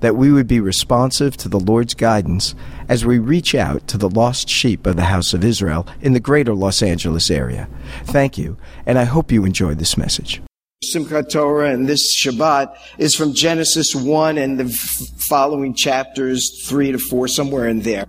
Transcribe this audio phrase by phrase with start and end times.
[0.00, 2.54] that we would be responsive to the Lord's guidance
[2.88, 6.20] as we reach out to the lost sheep of the house of Israel in the
[6.20, 7.68] greater Los Angeles area.
[8.04, 8.56] Thank you,
[8.86, 10.40] and I hope you enjoyed this message.
[10.84, 14.68] Simchat Torah and this Shabbat is from Genesis 1 and the
[15.28, 18.06] following chapters 3 to 4, somewhere in there.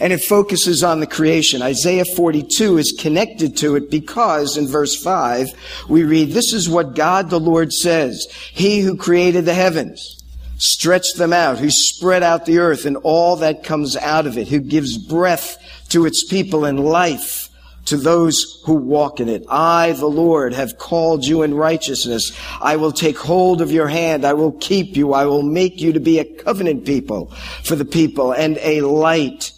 [0.00, 1.62] And it focuses on the creation.
[1.62, 5.48] Isaiah 42 is connected to it because in verse 5
[5.88, 10.23] we read, This is what God the Lord says, He who created the heavens
[10.58, 14.48] stretched them out, who spread out the earth and all that comes out of it,
[14.48, 17.48] who gives breath to its people and life
[17.86, 19.44] to those who walk in it.
[19.48, 22.32] I, the Lord, have called you in righteousness.
[22.60, 24.24] I will take hold of your hand.
[24.24, 25.12] I will keep you.
[25.12, 27.26] I will make you to be a covenant people
[27.62, 29.52] for the people and a light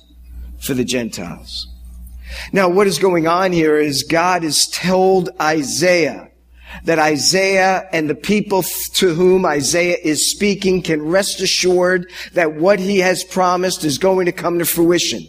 [0.59, 1.69] for the Gentiles.
[2.53, 6.31] Now, what is going on here is God has told Isaiah
[6.85, 8.63] that Isaiah and the people
[8.95, 14.27] to whom Isaiah is speaking can rest assured that what he has promised is going
[14.27, 15.27] to come to fruition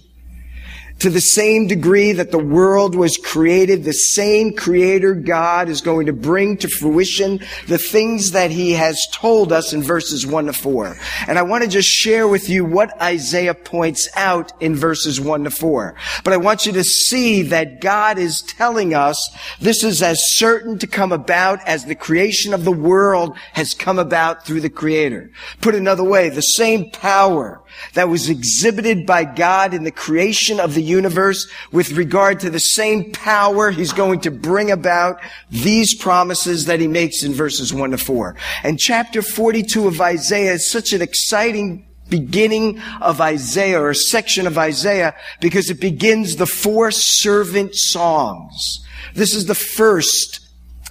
[0.99, 6.07] to the same degree that the world was created, the same creator God is going
[6.07, 10.53] to bring to fruition the things that he has told us in verses 1 to
[10.53, 10.97] 4.
[11.27, 15.43] And I want to just share with you what Isaiah points out in verses 1
[15.43, 15.95] to 4.
[16.23, 19.29] But I want you to see that God is telling us
[19.59, 23.99] this is as certain to come about as the creation of the world has come
[23.99, 25.31] about through the creator.
[25.61, 27.61] Put another way, the same power
[27.93, 32.59] that was exhibited by God in the creation of the universe with regard to the
[32.59, 37.91] same power he's going to bring about these promises that he makes in verses 1
[37.91, 38.35] to 4.
[38.63, 44.57] And chapter 42 of Isaiah is such an exciting beginning of Isaiah or section of
[44.57, 48.85] Isaiah because it begins the four servant songs.
[49.13, 50.46] This is the first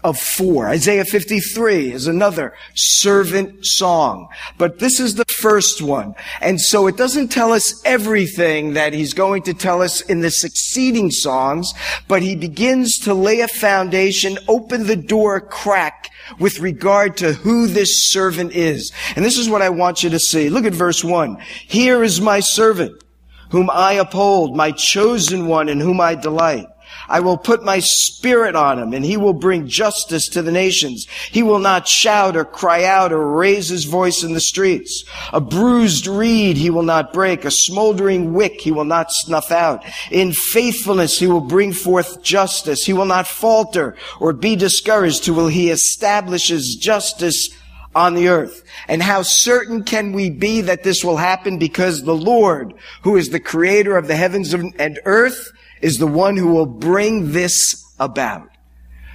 [0.06, 0.68] of four.
[0.68, 4.28] Isaiah 53 is another servant song.
[4.56, 6.14] But this is the first one.
[6.40, 10.30] And so it doesn't tell us everything that he's going to tell us in the
[10.30, 11.74] succeeding songs,
[12.06, 17.66] but he begins to lay a foundation, open the door crack with regard to who
[17.66, 18.92] this servant is.
[19.16, 20.48] And this is what I want you to see.
[20.48, 21.38] Look at verse one.
[21.66, 23.02] Here is my servant,
[23.50, 26.66] whom I uphold, my chosen one in whom I delight.
[27.08, 31.06] I will put my spirit on him and he will bring justice to the nations.
[31.30, 35.04] He will not shout or cry out or raise his voice in the streets.
[35.32, 37.44] A bruised reed he will not break.
[37.44, 39.84] A smoldering wick he will not snuff out.
[40.10, 42.84] In faithfulness he will bring forth justice.
[42.84, 47.50] He will not falter or be discouraged till he establishes justice
[47.96, 48.62] on the earth.
[48.88, 51.58] And how certain can we be that this will happen?
[51.58, 55.50] Because the Lord, who is the creator of the heavens and earth,
[55.80, 58.48] is the one who will bring this about.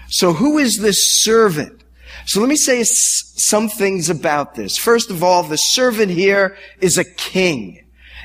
[0.10, 1.84] So who is this servant?
[2.26, 4.78] So let me say some things about this.
[4.78, 7.78] First of all, the servant here is a king.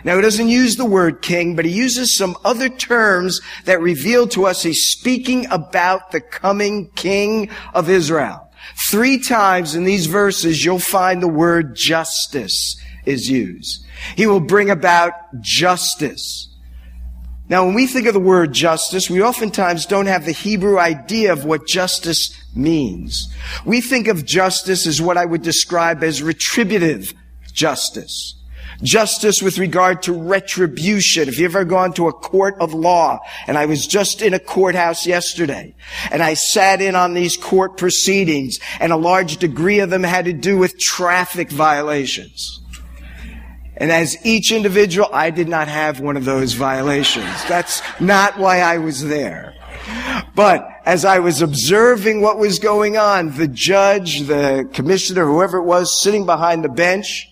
[0.05, 4.29] Now, he doesn't use the word king, but he uses some other terms that reveal
[4.29, 8.49] to us he's speaking about the coming king of Israel.
[8.89, 13.85] Three times in these verses, you'll find the word justice is used.
[14.17, 16.49] He will bring about justice.
[17.49, 21.33] Now, when we think of the word justice, we oftentimes don't have the Hebrew idea
[21.33, 23.33] of what justice means.
[23.65, 27.15] We think of justice as what I would describe as retributive
[27.53, 28.35] justice.
[28.83, 31.29] Justice with regard to retribution.
[31.29, 34.39] If you've ever gone to a court of law, and I was just in a
[34.39, 35.75] courthouse yesterday,
[36.11, 40.25] and I sat in on these court proceedings, and a large degree of them had
[40.27, 42.61] to do with traffic violations.
[43.77, 47.45] And as each individual, I did not have one of those violations.
[47.47, 49.55] That's not why I was there.
[50.35, 55.65] But as I was observing what was going on, the judge, the commissioner, whoever it
[55.65, 57.29] was sitting behind the bench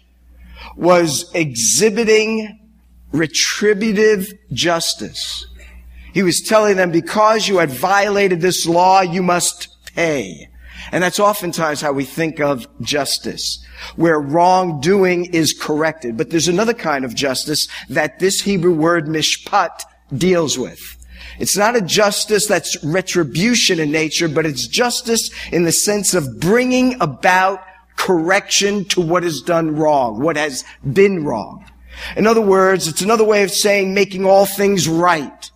[0.77, 2.61] was exhibiting
[3.13, 5.47] retributive justice.
[6.13, 10.49] He was telling them, because you had violated this law, you must pay.
[10.93, 13.64] And that's oftentimes how we think of justice,
[13.97, 16.17] where wrongdoing is corrected.
[16.17, 19.83] But there's another kind of justice that this Hebrew word mishpat
[20.17, 20.97] deals with.
[21.39, 26.41] It's not a justice that's retribution in nature, but it's justice in the sense of
[26.41, 27.65] bringing about
[27.97, 31.65] correction to what is done wrong, what has been wrong.
[32.17, 35.51] In other words, it's another way of saying making all things right.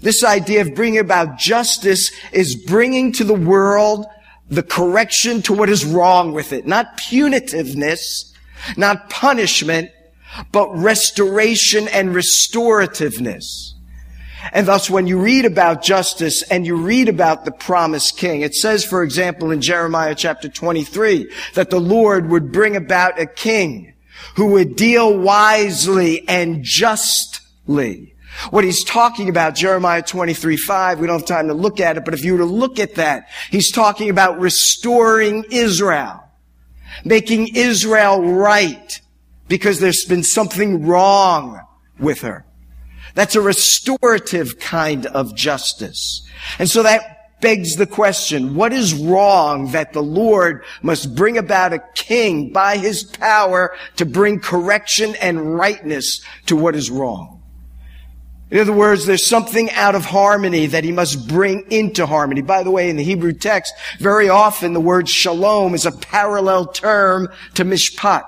[0.00, 4.06] This idea of bringing about justice is bringing to the world
[4.52, 6.66] the correction to what is wrong with it.
[6.66, 8.32] Not punitiveness,
[8.76, 9.90] not punishment,
[10.52, 13.72] but restoration and restorativeness.
[14.52, 18.54] And thus, when you read about justice and you read about the promised king, it
[18.54, 23.94] says, for example, in Jeremiah chapter 23, that the Lord would bring about a king
[24.36, 28.11] who would deal wisely and justly.
[28.50, 32.04] What he's talking about, Jeremiah 23, 5, we don't have time to look at it,
[32.04, 36.24] but if you were to look at that, he's talking about restoring Israel,
[37.04, 39.00] making Israel right,
[39.48, 41.60] because there's been something wrong
[41.98, 42.46] with her.
[43.14, 46.26] That's a restorative kind of justice.
[46.58, 51.72] And so that begs the question, what is wrong that the Lord must bring about
[51.74, 57.41] a king by his power to bring correction and rightness to what is wrong?
[58.52, 62.42] In other words, there's something out of harmony that he must bring into harmony.
[62.42, 66.66] By the way, in the Hebrew text, very often the word shalom is a parallel
[66.66, 68.26] term to mishpat.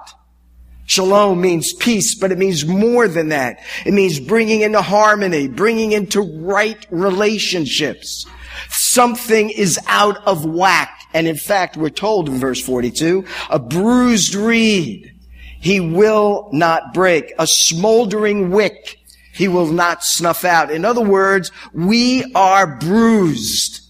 [0.87, 3.61] Shalom means peace, but it means more than that.
[3.85, 8.25] It means bringing into harmony, bringing into right relationships.
[8.71, 11.03] Something is out of whack.
[11.13, 15.13] And in fact, we're told in verse 42, a bruised reed
[15.61, 17.35] he will not break.
[17.39, 19.04] A smoldering wick
[19.35, 20.71] he will not snuff out.
[20.71, 23.81] In other words, we are bruised.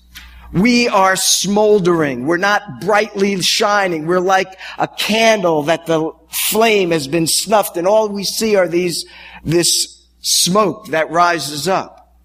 [0.53, 2.27] We are smoldering.
[2.27, 4.07] We're not brightly shining.
[4.07, 6.13] We're like a candle that the
[6.49, 9.05] flame has been snuffed and all we see are these,
[9.45, 12.17] this smoke that rises up.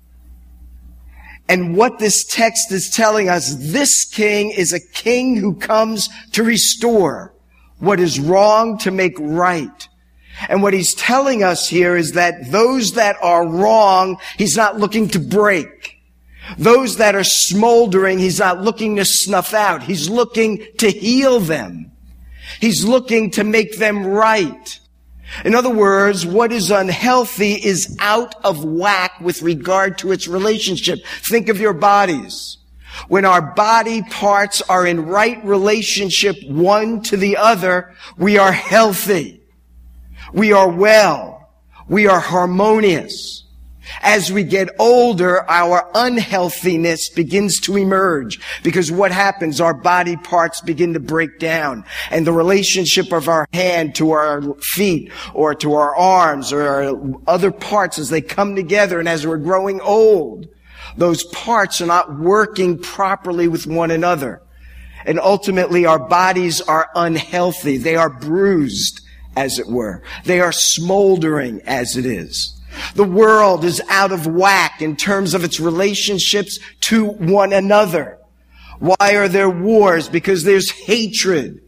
[1.49, 6.43] And what this text is telling us, this king is a king who comes to
[6.43, 7.33] restore
[7.79, 9.89] what is wrong to make right.
[10.47, 15.09] And what he's telling us here is that those that are wrong, he's not looking
[15.09, 15.97] to break.
[16.57, 19.83] Those that are smoldering, he's not looking to snuff out.
[19.83, 21.91] He's looking to heal them.
[22.59, 24.79] He's looking to make them right.
[25.45, 30.99] In other words, what is unhealthy is out of whack with regard to its relationship.
[31.05, 32.57] Think of your bodies.
[33.07, 39.38] When our body parts are in right relationship one to the other, we are healthy.
[40.33, 41.49] We are well.
[41.87, 43.43] We are harmonious.
[44.01, 49.59] As we get older, our unhealthiness begins to emerge because what happens?
[49.59, 54.41] Our body parts begin to break down and the relationship of our hand to our
[54.61, 56.93] feet or to our arms or our
[57.27, 60.47] other parts as they come together and as we're growing old,
[60.97, 64.41] those parts are not working properly with one another.
[65.05, 67.77] And ultimately our bodies are unhealthy.
[67.77, 69.01] They are bruised,
[69.35, 70.03] as it were.
[70.25, 72.59] They are smoldering as it is.
[72.95, 78.17] The world is out of whack in terms of its relationships to one another.
[78.79, 80.07] Why are there wars?
[80.07, 81.61] Because there's hatred.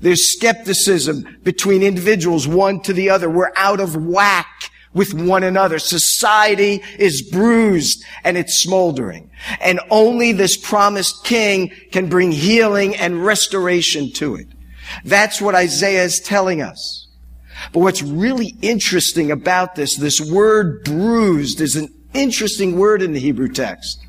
[0.00, 3.28] There's skepticism between individuals, one to the other.
[3.28, 5.78] We're out of whack with one another.
[5.78, 9.30] Society is bruised and it's smoldering.
[9.60, 14.48] And only this promised king can bring healing and restoration to it.
[15.04, 17.08] That's what Isaiah is telling us.
[17.72, 23.20] But what's really interesting about this, this word bruised is an interesting word in the
[23.20, 24.04] Hebrew text.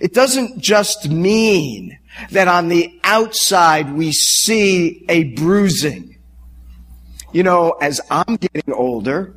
[0.00, 1.98] It doesn't just mean
[2.30, 6.16] that on the outside we see a bruising.
[7.32, 9.34] You know, as I'm getting older,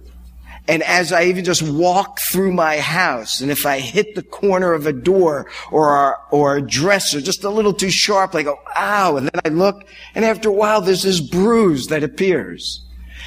[0.70, 4.74] and as I even just walk through my house, and if I hit the corner
[4.74, 9.18] of a door or or a dresser just a little too sharp, I go, ow,
[9.18, 9.84] and then I look,
[10.14, 12.86] and after a while there's this bruise that appears.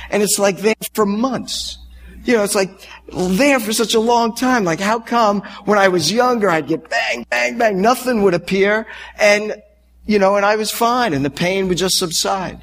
[0.08, 1.78] And it's like there for months.
[2.24, 2.70] You know, it's like
[3.12, 4.62] there for such a long time.
[4.62, 8.86] Like how come when I was younger, I'd get bang, bang, bang, nothing would appear
[9.18, 9.60] and,
[10.06, 12.62] you know, and I was fine and the pain would just subside.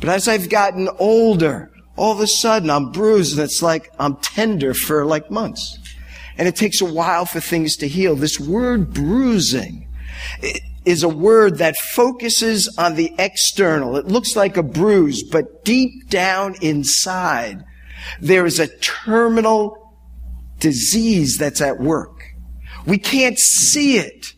[0.00, 4.16] But as I've gotten older, all of a sudden I'm bruised and it's like I'm
[4.16, 5.78] tender for like months.
[6.36, 8.16] And it takes a while for things to heal.
[8.16, 9.86] This word bruising,
[10.84, 13.96] is a word that focuses on the external.
[13.96, 17.64] It looks like a bruise, but deep down inside,
[18.20, 19.94] there is a terminal
[20.58, 22.34] disease that's at work.
[22.86, 24.34] We can't see it.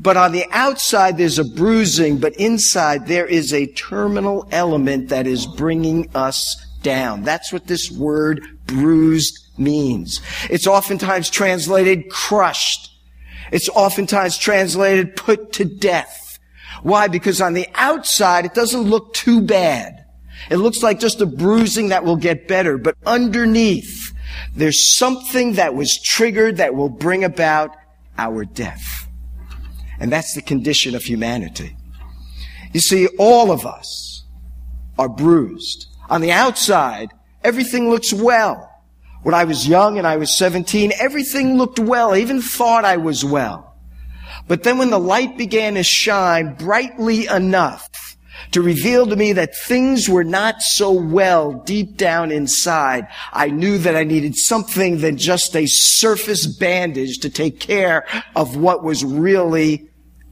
[0.00, 5.26] But on the outside, there's a bruising, but inside, there is a terminal element that
[5.26, 7.22] is bringing us down.
[7.24, 10.20] That's what this word bruised means.
[10.48, 12.92] It's oftentimes translated crushed.
[13.50, 16.38] It's oftentimes translated put to death.
[16.82, 17.08] Why?
[17.08, 20.04] Because on the outside, it doesn't look too bad.
[20.50, 24.12] It looks like just a bruising that will get better, but underneath,
[24.54, 27.74] there's something that was triggered that will bring about
[28.18, 29.08] our death.
[29.98, 31.76] And that's the condition of humanity.
[32.72, 34.24] You see, all of us
[34.98, 35.86] are bruised.
[36.10, 37.10] On the outside,
[37.42, 38.70] everything looks well.
[39.22, 42.12] When I was young and I was 17, everything looked well.
[42.12, 43.74] I even thought I was well.
[44.46, 47.88] But then when the light began to shine brightly enough
[48.50, 53.78] to reveal to me that things were not so well deep down inside, I knew
[53.78, 58.06] that I needed something than just a surface bandage to take care
[58.36, 59.88] of what was really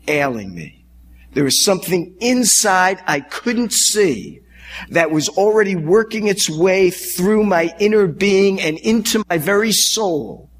[0.06, 0.84] ailing me.
[1.32, 4.41] There was something inside I couldn't see
[4.90, 10.50] that was already working its way through my inner being and into my very soul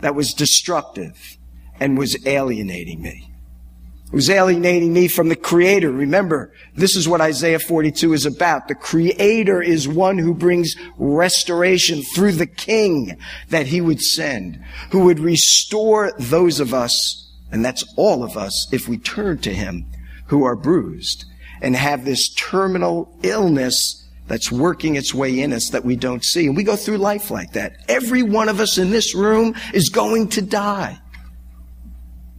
[0.00, 1.38] that was destructive
[1.78, 3.30] and was alienating me.
[4.06, 5.92] It was alienating me from the Creator.
[5.92, 8.66] Remember, this is what Isaiah 42 is about.
[8.66, 13.16] The Creator is one who brings restoration through the King
[13.50, 18.66] that He would send, who would restore those of us, and that's all of us,
[18.72, 19.86] if we turn to Him,
[20.26, 21.24] who are bruised
[21.62, 26.46] and have this terminal illness that's working its way in us that we don't see.
[26.46, 27.76] And we go through life like that.
[27.88, 31.00] Every one of us in this room is going to die.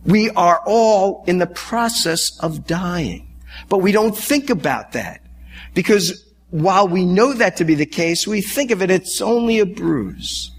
[0.05, 3.37] We are all in the process of dying.
[3.67, 5.21] But we don't think about that.
[5.73, 9.59] Because while we know that to be the case, we think of it, it's only
[9.59, 10.51] a bruise.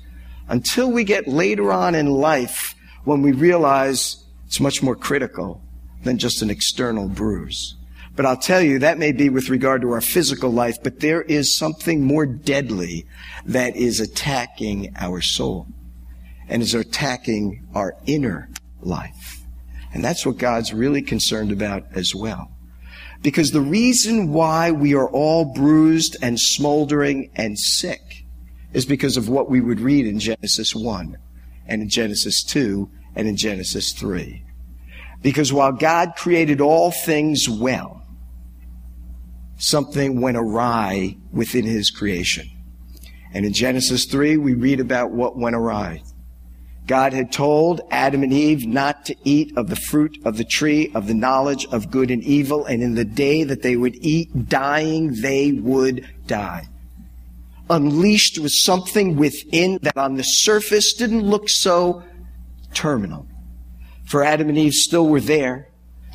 [0.49, 5.63] Until we get later on in life when we realize it's much more critical
[6.05, 7.77] than just an external bruise.
[8.15, 11.23] But I'll tell you, that may be with regard to our physical life, but there
[11.23, 13.07] is something more deadly
[13.47, 15.67] that is attacking our soul
[16.49, 18.51] and is attacking our inner
[18.83, 19.41] life.
[19.95, 22.51] And that's what God's really concerned about as well.
[23.23, 28.27] Because the reason why we are all bruised and smoldering and sick
[28.73, 31.17] is because of what we would read in Genesis 1
[31.67, 34.45] and in Genesis 2 and in Genesis 3.
[35.23, 38.02] Because while God created all things well,
[39.63, 42.51] something went awry within his creation.
[43.33, 46.03] And in Genesis 3, we read about what went awry.
[46.87, 50.91] God had told Adam and Eve not to eat of the fruit of the tree
[50.97, 54.49] of the knowledge of good and evil, and in the day that they would eat,
[54.49, 56.69] dying, they would die.
[57.71, 62.03] Unleashed was something within that on the surface didn't look so
[62.75, 63.29] terminal.
[64.07, 65.72] For Adam and Eve still were there.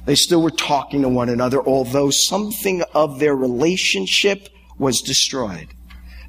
[0.07, 4.47] They still were talking to one another, although something of their relationship
[4.77, 5.67] was destroyed.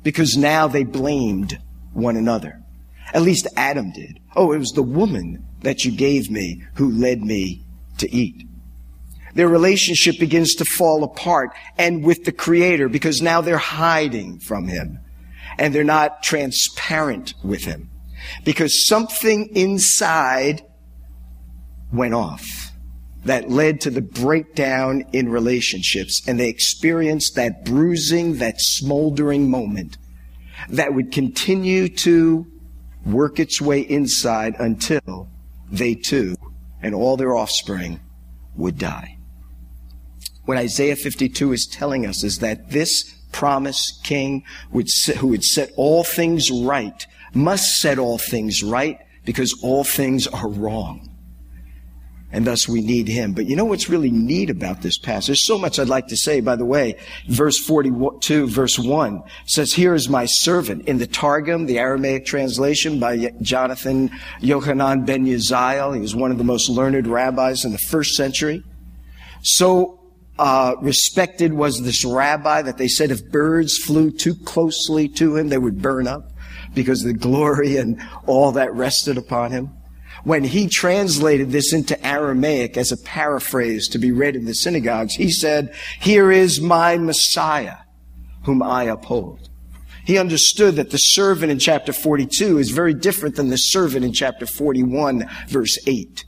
[0.03, 2.61] Because now they blamed one another.
[3.15, 4.19] At least Adam did.
[4.35, 7.65] Oh, it was the woman that you gave me who led me
[7.99, 8.49] to eat.
[9.37, 14.67] Their relationship begins to fall apart and with the creator because now they're hiding from
[14.67, 14.99] him
[15.57, 17.91] and they're not transparent with him
[18.45, 20.63] because something inside
[21.93, 22.68] went off
[23.29, 29.99] that led to the breakdown in relationships and they experienced that bruising, that smoldering moment
[30.71, 32.47] that would continue to
[33.05, 35.29] work its way inside until
[35.71, 36.35] they too
[36.83, 38.01] and all their offspring
[38.57, 39.19] would die.
[40.47, 44.43] What Isaiah 52 is telling us is that this promised king
[44.73, 50.27] would who would set all things right must set all things right because all things
[50.27, 51.08] are wrong
[52.31, 53.33] and thus we need him.
[53.33, 55.29] But you know what's really neat about this passage?
[55.29, 56.97] There's so much I'd like to say, by the way.
[57.27, 60.87] Verse 42, verse 1 says, Here is my servant.
[60.87, 66.39] In the Targum, the Aramaic translation by Jonathan Yochanan ben Uzziel, he was one of
[66.39, 68.63] the most learned rabbis in the first century.
[69.43, 69.99] So
[70.39, 75.49] uh, respected was this rabbi that they said if birds flew too closely to him,
[75.49, 76.31] they would burn up
[76.75, 79.78] because the glory and all that rested upon him
[80.29, 85.15] when he translated this into Aramaic as a paraphrase to be read in the synagogues,
[85.15, 87.79] he said, Here is my Messiah,
[88.45, 89.49] whom I uphold.
[90.05, 94.13] He understood that the servant in chapter 42 is very different than the servant in
[94.13, 96.27] chapter 41, verse 8.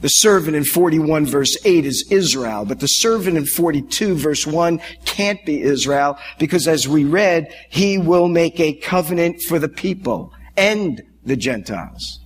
[0.00, 4.80] The servant in 41 verse 8 is Israel, but the servant in 42 verse 1
[5.04, 10.32] can't be Israel because as we read, he will make a covenant for the people
[10.56, 12.20] and the Gentiles.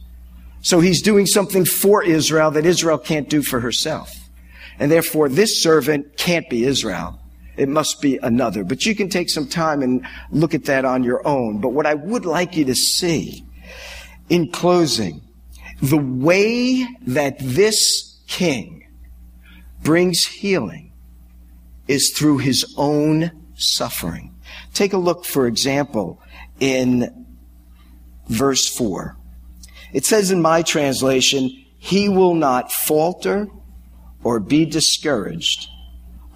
[0.63, 4.13] So he's doing something for Israel that Israel can't do for herself.
[4.79, 7.19] And therefore, this servant can't be Israel.
[7.57, 8.65] It must be another.
[8.65, 11.61] But you can take some time and look at that on your own.
[11.61, 13.45] But what I would like you to see
[14.29, 15.21] in closing,
[15.83, 18.87] the way that this king
[19.83, 20.93] brings healing
[21.89, 24.35] is through his own suffering.
[24.73, 26.23] Take a look, for example,
[26.61, 27.27] in
[28.29, 29.17] verse 4.
[29.93, 33.49] It says in my translation, he will not falter
[34.23, 35.69] or be discouraged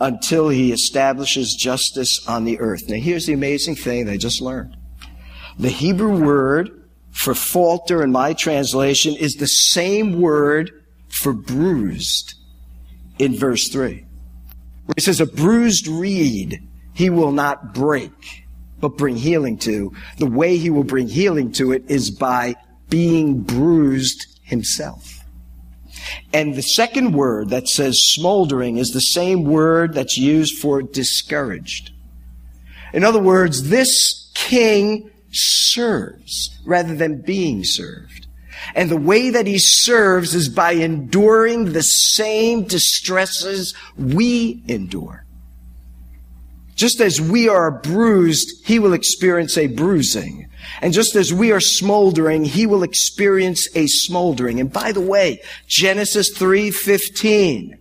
[0.01, 2.89] until he establishes justice on the earth.
[2.89, 4.77] Now here's the amazing thing I just learned.
[5.59, 6.71] The Hebrew word
[7.13, 10.73] for falter in my translation is the same word
[11.09, 12.35] for bruised
[13.19, 14.05] in verse 3.
[14.87, 18.47] Where it says, a bruised reed he will not break,
[18.81, 19.93] but bring healing to.
[20.19, 22.57] The way he will bring healing to it is by
[22.88, 25.25] being bruised himself.
[26.33, 31.93] And the second word that says smoldering is the same word that's used for discouraged.
[32.93, 38.26] In other words, this king serves rather than being served.
[38.75, 45.24] And the way that he serves is by enduring the same distresses we endure.
[46.75, 50.49] Just as we are bruised, he will experience a bruising.
[50.81, 54.61] And just as we are smoldering, he will experience a smoldering.
[54.61, 57.78] And by the way, Genesis 3:15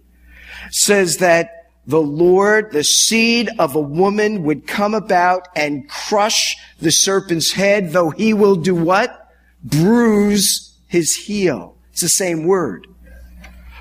[0.72, 1.50] says that
[1.86, 7.92] the Lord, the seed of a woman would come about and crush the serpent's head,
[7.92, 9.28] though he will do what?
[9.64, 11.76] Bruise his heel.
[11.92, 12.88] It's the same word.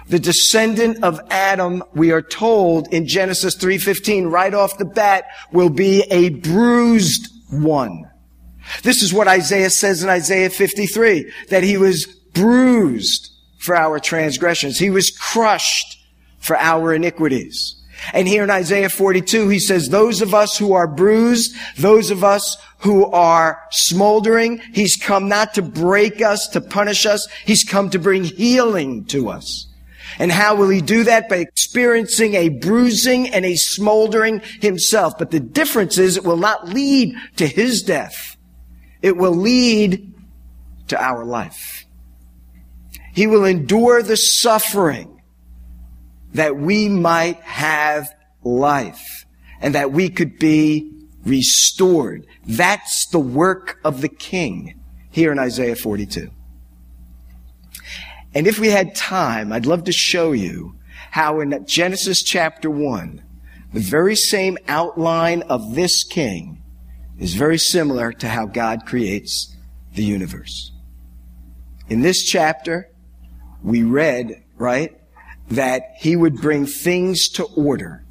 [0.09, 5.71] The descendant of Adam, we are told in Genesis 3:15 right off the bat will
[5.71, 8.11] be a bruised one.
[8.83, 14.79] This is what Isaiah says in Isaiah 53, that he was bruised for our transgressions.
[14.79, 15.99] He was crushed
[16.39, 17.77] for our iniquities.
[18.13, 22.25] And here in Isaiah 42, he says, those of us who are bruised, those of
[22.25, 27.29] us who are smoldering, he's come not to break us, to punish us.
[27.45, 29.67] He's come to bring healing to us.
[30.19, 31.29] And how will he do that?
[31.29, 35.19] By experiencing a bruising and a smoldering himself.
[35.19, 38.37] But the difference is it will not lead to his death.
[39.01, 40.13] It will lead
[40.89, 41.87] to our life.
[43.15, 45.21] He will endure the suffering
[46.35, 48.09] that we might have
[48.43, 49.27] life
[49.61, 50.91] and that we could be
[51.25, 52.27] restored.
[52.47, 56.31] That's the work of the king here in Isaiah 42.
[58.35, 60.77] And if we had time, I'd love to show you
[61.11, 63.23] how in Genesis chapter 1,
[63.73, 66.63] the very same outline of this king
[67.19, 69.55] is very similar to how God creates
[69.95, 70.73] the universe.
[71.89, 72.91] In this chapter,
[73.63, 74.99] we read, right,
[75.51, 78.05] that he would bring things to order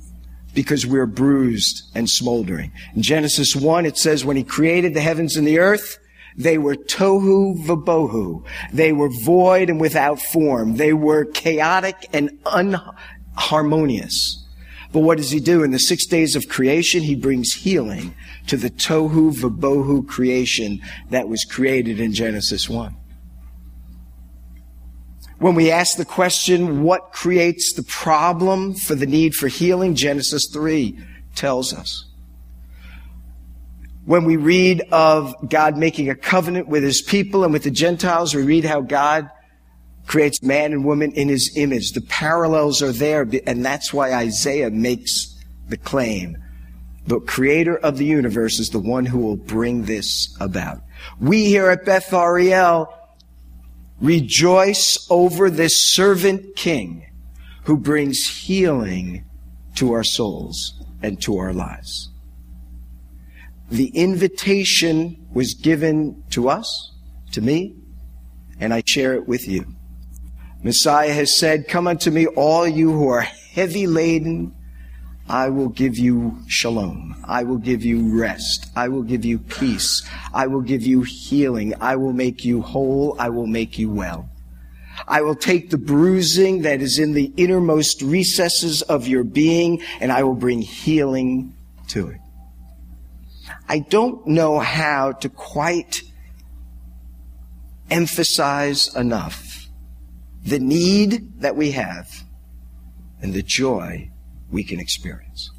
[0.53, 2.71] because we're bruised and smoldering.
[2.95, 5.97] In Genesis 1, it says when he created the heavens and the earth,
[6.37, 8.43] they were tohu vabohu.
[8.71, 10.77] They were void and without form.
[10.77, 14.37] They were chaotic and unharmonious.
[14.93, 15.63] But what does he do?
[15.63, 18.13] In the six days of creation, he brings healing
[18.47, 22.95] to the tohu vabohu creation that was created in Genesis 1.
[25.39, 29.95] When we ask the question, what creates the problem for the need for healing?
[29.95, 30.99] Genesis 3
[31.35, 32.10] tells us.
[34.05, 38.33] When we read of God making a covenant with his people and with the Gentiles,
[38.33, 39.29] we read how God
[40.07, 41.91] creates man and woman in his image.
[41.91, 45.35] The parallels are there, and that's why Isaiah makes
[45.69, 46.37] the claim.
[47.07, 50.81] The creator of the universe is the one who will bring this about.
[51.19, 52.93] We here at Beth Ariel
[53.99, 57.07] rejoice over this servant king
[57.63, 59.25] who brings healing
[59.75, 62.10] to our souls and to our lives.
[63.71, 66.91] The invitation was given to us,
[67.31, 67.75] to me,
[68.59, 69.65] and I share it with you.
[70.61, 74.53] Messiah has said, Come unto me, all you who are heavy laden.
[75.29, 77.15] I will give you shalom.
[77.25, 78.69] I will give you rest.
[78.75, 80.03] I will give you peace.
[80.33, 81.73] I will give you healing.
[81.79, 83.15] I will make you whole.
[83.17, 84.29] I will make you well.
[85.07, 90.11] I will take the bruising that is in the innermost recesses of your being and
[90.11, 91.55] I will bring healing
[91.89, 92.20] to it.
[93.71, 96.01] I don't know how to quite
[97.89, 99.69] emphasize enough
[100.43, 102.11] the need that we have
[103.21, 104.11] and the joy
[104.51, 105.51] we can experience.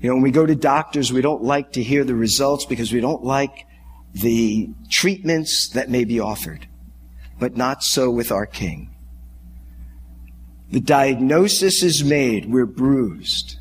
[0.00, 2.92] You know, when we go to doctors, we don't like to hear the results because
[2.92, 3.64] we don't like
[4.12, 6.66] the treatments that may be offered.
[7.38, 8.90] but not so with our King.
[10.72, 13.58] The diagnosis is made, we're bruised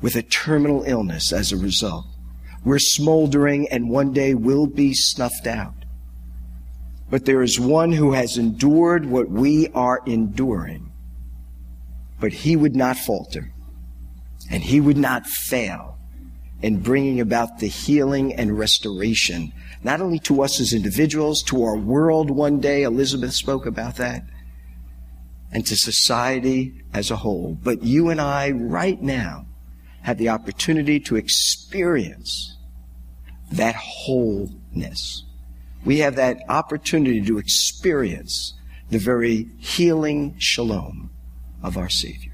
[0.00, 2.06] with a terminal illness as a result.
[2.66, 5.84] We're smoldering and one day will be snuffed out.
[7.08, 10.90] But there is one who has endured what we are enduring.
[12.18, 13.52] But he would not falter
[14.50, 15.96] and he would not fail
[16.60, 19.52] in bringing about the healing and restoration,
[19.84, 22.82] not only to us as individuals, to our world one day.
[22.82, 24.24] Elizabeth spoke about that
[25.52, 27.56] and to society as a whole.
[27.62, 29.46] But you and I right now
[30.02, 32.55] have the opportunity to experience
[33.52, 35.24] that wholeness.
[35.84, 38.54] We have that opportunity to experience
[38.90, 41.10] the very healing shalom
[41.62, 42.32] of our Savior.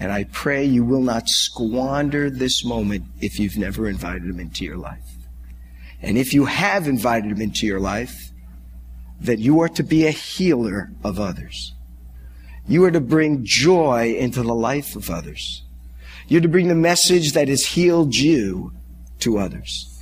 [0.00, 4.64] And I pray you will not squander this moment if you've never invited him into
[4.64, 5.16] your life.
[6.00, 8.30] And if you have invited him into your life,
[9.20, 11.74] that you are to be a healer of others.
[12.68, 15.62] You are to bring joy into the life of others.
[16.28, 18.72] You're to bring the message that has healed you
[19.20, 19.97] to others.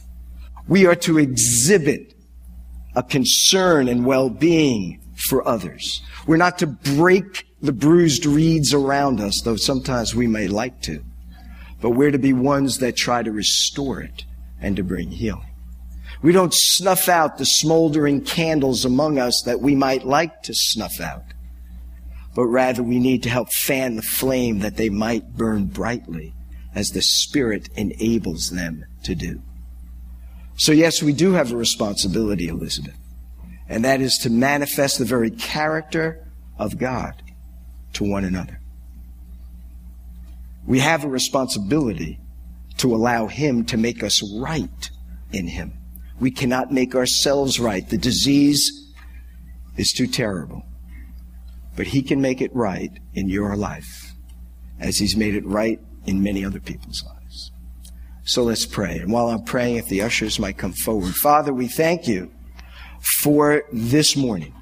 [0.69, 2.15] We are to exhibit
[2.95, 6.03] a concern and well-being for others.
[6.27, 11.05] We're not to break the bruised reeds around us, though sometimes we may like to.
[11.81, 14.25] But we're to be ones that try to restore it
[14.61, 15.53] and to bring healing.
[16.23, 21.01] We don't snuff out the smoldering candles among us that we might like to snuff
[21.01, 21.35] out
[22.37, 26.35] but rather we need to help fan the flame that they might burn brightly
[26.75, 29.43] as the Spirit enables them to do.
[30.57, 32.97] So yes, we do have a responsibility, Elizabeth,
[33.69, 36.27] and that is to manifest the very character
[36.59, 37.23] of God
[37.95, 38.61] to one another.
[40.67, 42.19] We have a responsibility
[42.79, 44.91] to allow Him to make us right
[45.33, 45.75] in Him.
[46.19, 47.89] We cannot make ourselves right.
[47.89, 48.93] The disease
[49.77, 50.65] is too terrible.
[51.77, 54.15] But He can make it right in your life
[54.81, 57.16] as He's made it right in many other people's lives.
[58.27, 58.99] So let's pray.
[58.99, 61.15] And while I'm praying, if the ushers might come forward.
[61.15, 62.33] Father, we thank you
[63.21, 64.53] for this morning.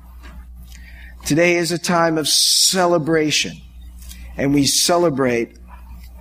[1.24, 3.56] Today is a time of celebration,
[4.36, 5.56] and we celebrate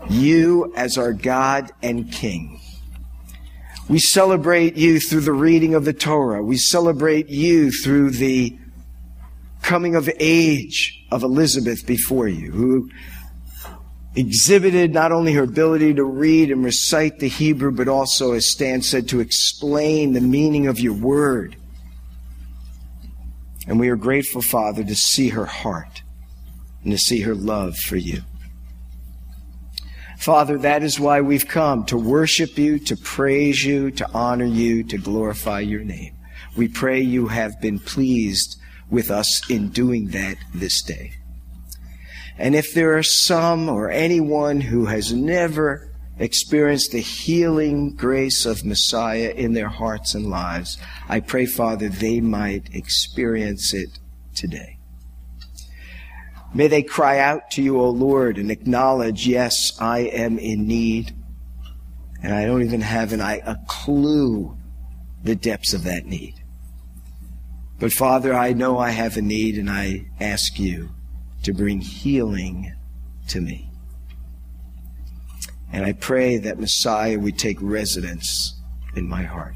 [0.10, 2.62] you as our God and King.
[3.89, 6.41] We celebrate you through the reading of the Torah.
[6.41, 8.58] We celebrate you through the
[9.62, 12.89] coming of age of Elizabeth before you, who
[14.15, 18.82] exhibited not only her ability to read and recite the Hebrew, but also, as Stan
[18.82, 21.56] said, to explain the meaning of your word.
[23.67, 26.04] And we are grateful, Father, to see her heart
[26.84, 28.21] and to see her love for you.
[30.19, 34.84] Father, that is why we've come to worship you, to praise you, to honor you,
[34.84, 36.15] to glorify your name.
[36.56, 38.58] We pray you have been pleased
[38.89, 41.13] with us in doing that this day.
[42.37, 48.65] And if there are some or anyone who has never experienced the healing grace of
[48.65, 53.99] Messiah in their hearts and lives, I pray, Father, they might experience it
[54.35, 54.79] today.
[56.53, 61.15] May they cry out to you, O Lord, and acknowledge, yes, I am in need.
[62.21, 64.57] And I don't even have an, a clue
[65.23, 66.35] the depths of that need.
[67.79, 70.91] But Father, I know I have a need and I ask you
[71.43, 72.73] to bring healing
[73.27, 73.69] to me.
[75.71, 78.56] And I pray that Messiah would take residence
[78.95, 79.56] in my heart.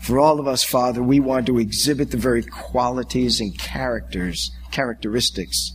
[0.00, 5.72] For all of us, Father, we want to exhibit the very qualities and characters, characteristics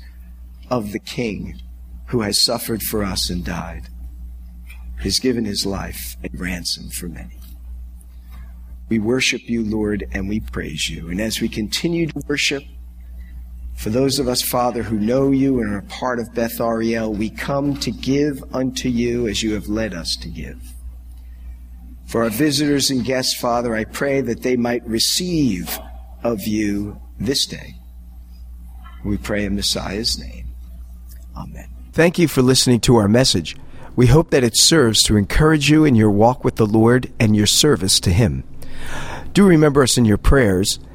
[0.69, 1.59] of the King
[2.07, 3.87] who has suffered for us and died,
[4.97, 7.39] has given his life a ransom for many.
[8.87, 11.09] We worship you, Lord, and we praise you.
[11.09, 12.63] And as we continue to worship,
[13.79, 17.29] for those of us, Father, who know you and are part of Beth Ariel, we
[17.29, 20.61] come to give unto you as you have led us to give.
[22.05, 25.79] For our visitors and guests, Father, I pray that they might receive
[26.23, 27.75] of you this day.
[29.05, 30.47] We pray in Messiah's name.
[31.37, 31.69] Amen.
[31.93, 33.55] Thank you for listening to our message.
[33.95, 37.33] We hope that it serves to encourage you in your walk with the Lord and
[37.33, 38.43] your service to Him.
[39.31, 40.79] Do remember us in your prayers,